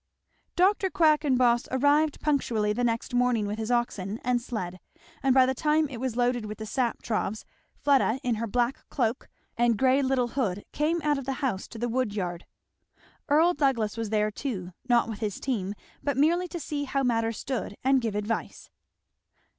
Dr. 0.55 0.89
Quackenboss 0.89 1.67
arrived 1.69 2.19
punctually 2.19 2.73
the 2.73 2.83
next 2.83 3.13
morning 3.13 3.45
with 3.45 3.59
his 3.59 3.69
oxen 3.69 4.19
and 4.23 4.41
sled; 4.41 4.79
and 5.21 5.31
by 5.31 5.45
the 5.45 5.53
time 5.53 5.87
it 5.89 5.97
was 5.99 6.15
loaded 6.15 6.47
with 6.47 6.57
the 6.57 6.65
sap 6.65 7.03
troughs, 7.03 7.45
Fleda 7.75 8.19
in 8.23 8.33
her 8.41 8.47
black 8.47 8.79
cloak, 8.89 9.29
yarn 9.29 9.33
shawl, 9.43 9.65
and 9.73 9.77
grey 9.77 10.01
little 10.01 10.29
hood 10.29 10.65
came 10.71 11.03
out 11.03 11.19
of 11.19 11.25
the 11.25 11.33
house 11.33 11.67
to 11.67 11.77
the 11.77 11.87
wood 11.87 12.15
yard. 12.15 12.47
Earl 13.29 13.53
Douglass 13.53 13.95
was 13.95 14.09
there 14.09 14.31
too, 14.31 14.71
not 14.89 15.07
with 15.07 15.19
his 15.19 15.39
team, 15.39 15.75
but 16.01 16.17
merely 16.17 16.47
to 16.47 16.59
see 16.59 16.85
how 16.85 17.03
matters 17.03 17.37
stood 17.37 17.77
and 17.83 18.01
give 18.01 18.15
advice. 18.15 18.71